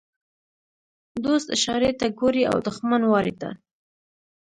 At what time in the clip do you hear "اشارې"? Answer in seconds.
1.55-1.91